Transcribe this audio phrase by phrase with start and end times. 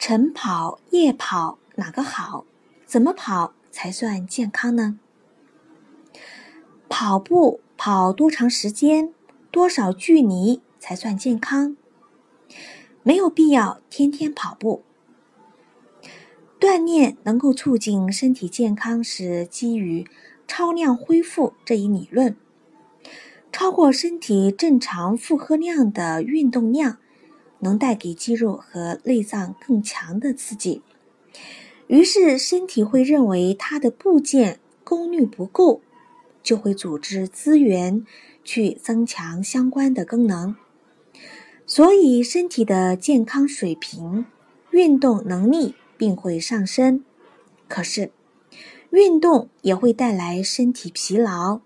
[0.00, 2.46] 晨跑、夜跑哪个好？
[2.86, 4.98] 怎么跑才算健康呢？
[6.88, 9.12] 跑步跑多长时间、
[9.50, 11.76] 多少距离才算健康？
[13.02, 14.82] 没有必要天天跑步。
[16.58, 20.06] 锻炼能够促进身体健康，是基于
[20.48, 22.34] 超量恢复这一理论。
[23.52, 26.96] 超过身体正常负荷量的运动量。
[27.60, 30.82] 能带给肌肉和内脏更强的刺激，
[31.86, 35.80] 于是身体会认为它的部件功率不够，
[36.42, 38.04] 就会组织资源
[38.42, 40.56] 去增强相关的功能，
[41.66, 44.26] 所以身体的健康水平、
[44.70, 47.04] 运动能力并会上升。
[47.68, 48.10] 可是，
[48.90, 51.60] 运动也会带来身体疲劳，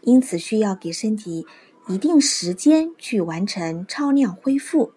[0.00, 1.46] 因此需要给身体
[1.88, 4.92] 一定时间去完成超量恢复。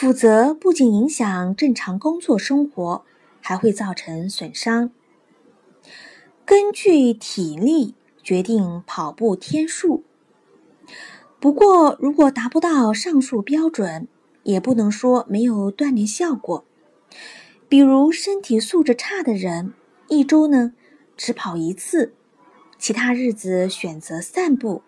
[0.00, 3.04] 否则，不仅影响正常工作生活，
[3.40, 4.92] 还会造成损伤。
[6.44, 10.04] 根据体力决定跑步天数。
[11.40, 14.06] 不过，如果达不到上述标准，
[14.44, 16.64] 也不能说没有锻炼效果。
[17.68, 19.74] 比如，身体素质差的人，
[20.06, 20.74] 一周呢
[21.16, 22.14] 只跑一次，
[22.78, 24.82] 其他日子选择散步、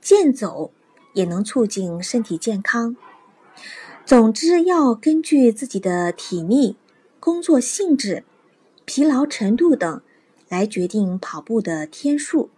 [0.00, 0.72] 健走，
[1.12, 2.96] 也能促进身体健康。
[4.06, 6.76] 总之，要根据自己的体力、
[7.18, 8.22] 工作性质、
[8.84, 10.00] 疲劳程度等
[10.48, 12.50] 来决定跑步的天数。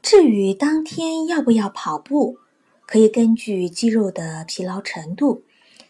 [0.00, 2.38] 至于当天要不要跑步，
[2.86, 5.42] 可以根据肌肉的疲劳程度、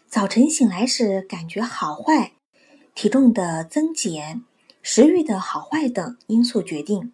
[0.07, 2.33] 早晨醒来时感觉好坏、
[2.93, 4.43] 体重的增减、
[4.81, 7.13] 食欲的好坏等因素决定。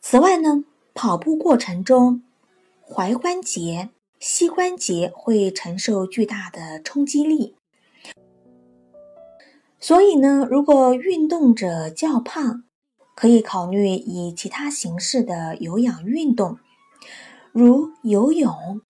[0.00, 0.62] 此外呢，
[0.94, 2.22] 跑步过程中
[2.88, 3.90] 踝关节。
[4.24, 7.56] 膝关节会承受巨大的冲击力，
[9.80, 12.62] 所以呢，如果运动者较胖，
[13.16, 16.60] 可以考虑以其他形式的有氧运动，
[17.50, 18.80] 如游泳、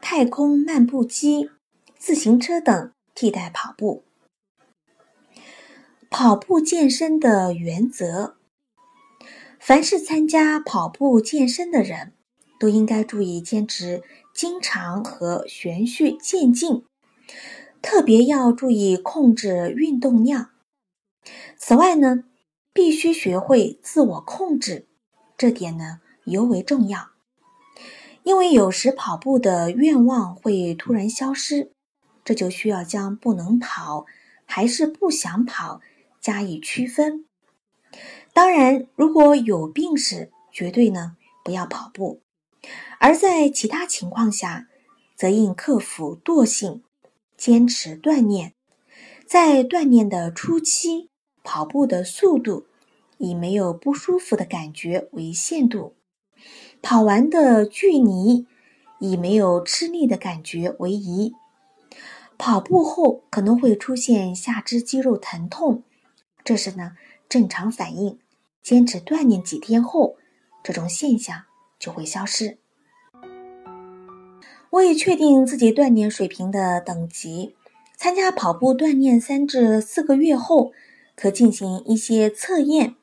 [0.00, 1.50] 太空漫步机、
[1.98, 4.04] 自行车等替代跑步。
[6.08, 8.36] 跑步健身的原则：
[9.58, 12.12] 凡是参加跑步健身的人，
[12.60, 14.04] 都应该注意坚持。
[14.36, 16.84] 经常和循序渐进，
[17.80, 20.50] 特别要注意控制运动量。
[21.56, 22.24] 此外呢，
[22.74, 24.86] 必须学会自我控制，
[25.38, 27.12] 这点呢尤为重要。
[28.24, 31.72] 因为有时跑步的愿望会突然消失，
[32.22, 34.04] 这就需要将不能跑
[34.44, 35.80] 还是不想跑
[36.20, 37.24] 加以区分。
[38.34, 42.20] 当然，如果有病时，绝对呢不要跑步。
[42.98, 44.68] 而在其他情况下，
[45.14, 46.82] 则应克服惰性，
[47.36, 48.54] 坚持锻炼。
[49.26, 51.10] 在锻炼的初期，
[51.42, 52.66] 跑步的速度
[53.18, 55.94] 以没有不舒服的感觉为限度，
[56.80, 58.46] 跑完的距离
[59.00, 61.34] 以没有吃力的感觉为宜。
[62.38, 65.82] 跑步后可能会出现下肢肌肉疼痛，
[66.44, 66.92] 这是呢
[67.28, 68.18] 正常反应。
[68.62, 70.16] 坚持锻炼几天后，
[70.62, 71.44] 这种现象
[71.78, 72.58] 就会消失。
[74.70, 77.54] 为确定自己锻炼水平的等级，
[77.96, 80.72] 参加跑步锻炼三至四个月后，
[81.14, 82.94] 可进行一些测验。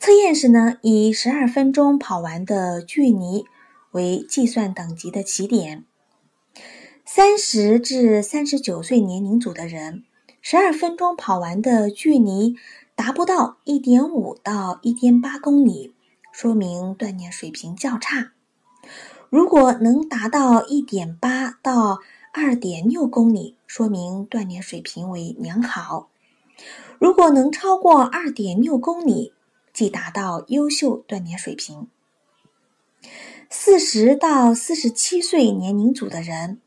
[0.00, 3.44] 测验时呢，以十二分钟跑完的距离
[3.92, 5.84] 为计算等级的起点。
[7.04, 10.02] 三十至三十九岁年龄组的人，
[10.40, 12.56] 十二分钟跑完的距离
[12.96, 15.94] 达不到一点五到一点八公里，
[16.32, 18.32] 说明锻炼水平较差。
[19.30, 22.00] 如果能达到一点八到
[22.32, 26.08] 二点六公里，说明锻炼水平为良好；
[26.98, 29.32] 如果能超过二点六公里，
[29.72, 31.88] 即达到优秀锻炼水平。
[33.48, 36.60] 四十到四十七岁年龄组的人，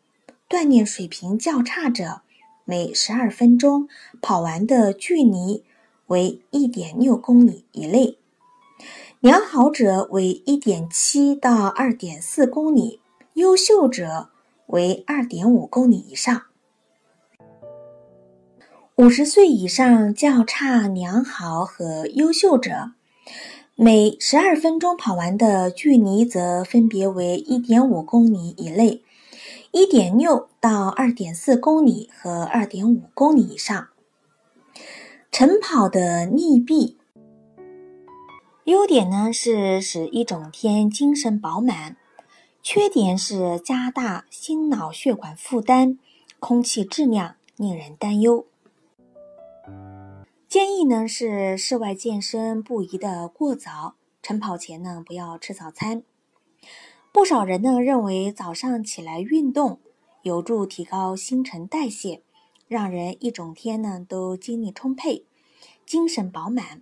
[0.48, 2.22] 锻炼水平较差者，
[2.64, 3.90] 每十二分钟
[4.22, 5.64] 跑完的距离
[6.08, 8.18] 为一点六公里以内。
[9.26, 13.00] 良好者为一点七到二点四公里，
[13.34, 14.30] 优秀者
[14.68, 16.44] 为二点五公里以上。
[18.98, 22.92] 五十岁以上较差良好和优秀者，
[23.74, 29.02] 每十二分钟跑完的距离则分别为一点五公里以内、
[29.72, 33.88] 一点六到二点四公里和二点五公里以上。
[35.32, 37.00] 晨跑的利弊。
[38.66, 41.98] 优点呢是使一整天精神饱满，
[42.64, 46.00] 缺点是加大心脑血管负担，
[46.40, 48.48] 空气质量令人担忧。
[50.50, 56.02] 建议呢是室外健身不宜的过早，晨跑前呢不要吃早餐。
[57.12, 59.80] 不少人呢认为早上起来运动
[60.24, 62.24] 有助提高新陈代谢，
[62.68, 65.24] 让人一整天呢都精力充沛，
[65.86, 66.82] 精神饱满。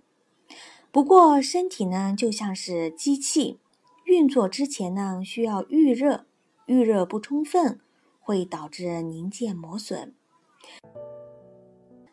[0.94, 3.58] 不过，身体呢就像是机器，
[4.04, 6.24] 运作之前呢需要预热，
[6.66, 7.80] 预热不充分
[8.20, 10.14] 会导致零件磨损。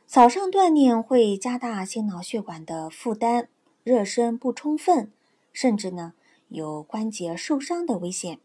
[0.07, 3.49] 早上锻炼会加大心脑血管的负担，
[3.83, 5.11] 热身不充分，
[5.53, 6.13] 甚至呢
[6.47, 8.39] 有关节受伤的危险。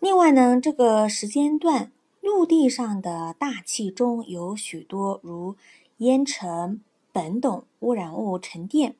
[0.00, 5.54] 另外呢，这个时间段陆地上的大气中有许多如
[5.98, 6.80] 烟尘。
[7.12, 8.94] 苯等污染物沉淀，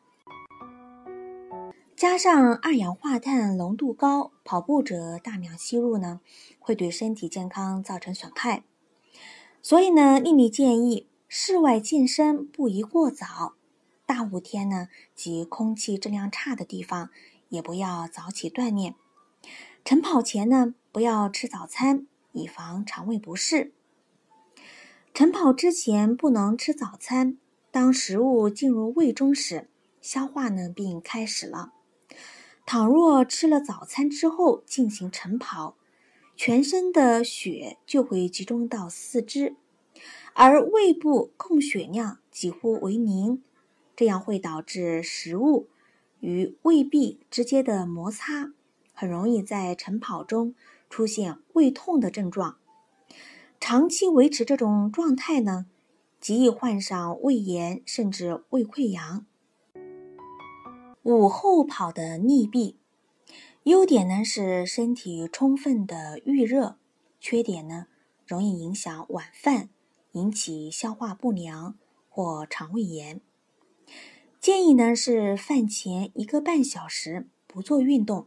[1.95, 6.21] 加上二氧化碳浓度高，跑步者大量吸入呢，
[6.59, 8.65] 会对身体健康造成损害。
[9.61, 13.55] 所以呢，丽丽建议室外健身不宜过早，
[14.07, 17.11] 大雾天呢及空气质量差的地方
[17.51, 18.95] 也不要早起锻炼。
[19.85, 23.73] 晨跑前呢，不要吃早餐，以防肠胃不适。
[25.13, 27.37] 晨跑之前不能吃早餐。
[27.71, 29.69] 当食物进入胃中时，
[30.01, 31.73] 消化呢并开始了。
[32.65, 35.77] 倘若吃了早餐之后进行晨跑，
[36.37, 39.57] 全身的血就会集中到四肢，
[40.35, 43.43] 而胃部供血量几乎为零，
[43.97, 45.69] 这样会导致食物
[46.21, 48.53] 与胃壁之间的摩擦，
[48.93, 50.55] 很容易在晨跑中
[50.89, 52.57] 出现胃痛的症状。
[53.61, 55.67] 长期维持这种状态呢？
[56.21, 59.25] 极易患上胃炎，甚至胃溃疡。
[61.03, 62.77] 午后跑的利弊，
[63.63, 66.77] 优点呢是身体充分的预热，
[67.21, 67.87] 缺点呢
[68.27, 69.71] 容易影响晚饭，
[70.13, 71.77] 引起消化不良
[72.11, 73.21] 或肠胃炎。
[74.41, 78.27] 建议呢是饭前一个半小时不做运动。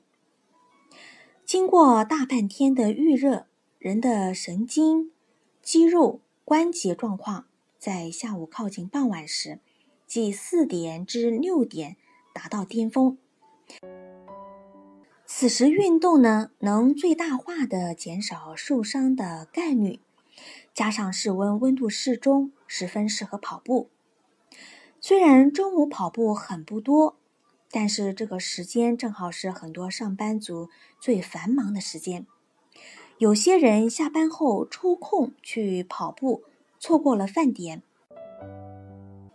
[1.45, 3.45] 经过大半天的预热，
[3.77, 5.11] 人的神经、
[5.61, 7.45] 肌肉、关节状况。
[7.81, 9.57] 在下午靠近傍晚时，
[10.05, 11.97] 即四点至六点
[12.31, 13.17] 达到巅峰。
[15.25, 19.99] 此时运动呢，能最大化的减少受伤的概率。
[20.75, 23.89] 加上室温温度适中，十分适合跑步。
[24.99, 27.17] 虽然中午跑步很不多，
[27.71, 30.69] 但是这个时间正好是很多上班族
[30.99, 32.27] 最繁忙的时间。
[33.17, 36.43] 有些人下班后抽空去跑步。
[36.81, 37.83] 错过了饭点，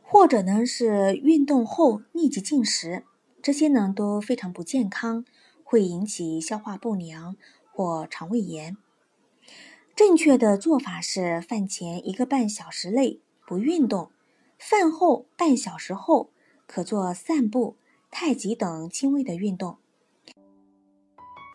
[0.03, 3.05] 或者呢是运动后立即进食，
[3.41, 5.25] 这些呢都非常不健康，
[5.63, 7.37] 会引起消化不良
[7.71, 8.77] 或肠胃炎。
[9.95, 14.11] 正确的做法是饭前一个半小时内不运动，
[14.59, 16.31] 饭后半小时后
[16.67, 17.77] 可做散步、
[18.11, 19.77] 太极等轻微的运动，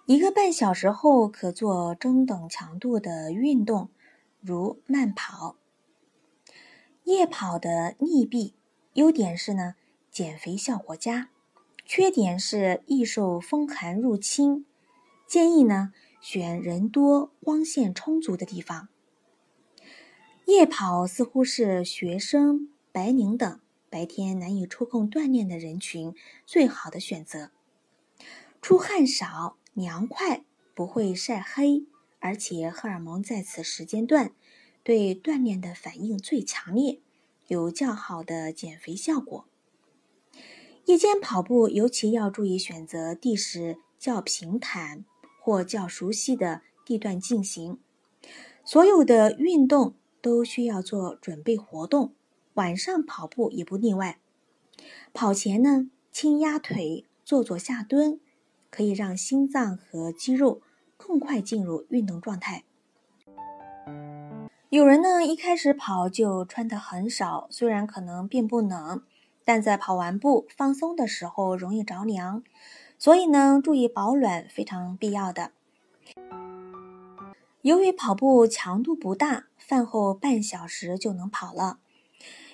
[0.06, 3.90] 一个半小时后可做中等强度的运动，
[4.40, 5.58] 如慢跑。
[7.04, 8.54] 夜跑的利弊，
[8.94, 9.76] 优点是呢，
[10.12, 11.30] 减肥效果佳；
[11.86, 14.66] 缺点是易受风寒入侵。
[15.28, 18.90] 建议呢，选人多、光线充足的地方。
[20.46, 26.14] 夜跑似乎是学生、白领等白天难以抽空锻炼的人群
[26.46, 27.52] 最好的选择。
[28.62, 31.86] 出汗少、凉快，不会晒黑，
[32.20, 34.34] 而且荷尔蒙在此时间段。
[34.84, 37.00] 对锻炼的反应最强烈，
[37.48, 39.46] 有较好的减肥效果。
[40.86, 45.06] 夜间跑步尤其要注意选择地势较平坦
[45.40, 47.78] 或较熟悉的地段进行。
[48.66, 52.14] 所有的运动都需要做准备活动，
[52.56, 54.20] 晚上跑步也不例外。
[55.14, 58.20] 跑前呢，轻压腿，做做下蹲，
[58.72, 60.62] 可以让心脏和肌肉
[60.98, 62.64] 更快进入运动状态。
[64.72, 69.04] 有人呢，一开始跑就穿的很少，虽然可能并不冷，
[69.44, 72.42] 但在跑完步放松的时候容易着凉，
[72.98, 75.52] 所以呢，注意保暖非常必要的。
[77.62, 81.80] 由于跑步强度不大，饭后半小时就能跑了。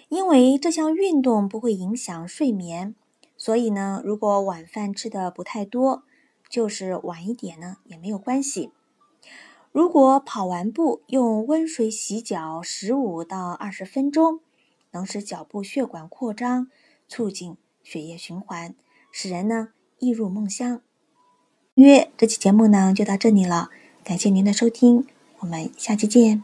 [0.09, 2.95] 因为这项运动不会影响睡眠，
[3.37, 6.01] 所以呢，如果晚饭吃的不太多，
[6.49, 8.71] 就是晚一点呢也没有关系。
[9.77, 14.39] 如果跑完步用温水洗脚十五到二十分钟，
[14.89, 16.67] 能使脚部血管扩张，
[17.07, 18.73] 促进血液循环，
[19.11, 19.69] 使人呢
[19.99, 20.81] 易入梦乡。
[21.75, 23.69] 约这期节目呢就到这里了，
[24.03, 25.05] 感谢您的收听，
[25.41, 26.43] 我们下期见。